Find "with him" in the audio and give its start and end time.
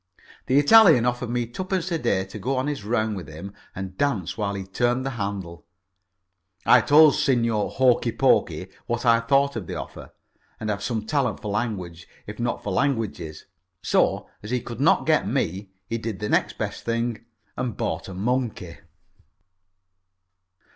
3.15-3.53